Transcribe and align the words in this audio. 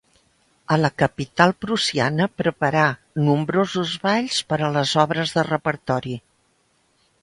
A 0.75 0.77
la 0.83 0.89
capital 1.01 1.53
prussiana 1.65 2.29
preparà 2.43 2.87
nombrosos 3.29 3.95
balls 4.09 4.43
per 4.51 4.63
a 4.71 4.75
les 4.81 4.99
obres 5.07 5.39
de 5.39 5.49
repertori. 5.55 6.23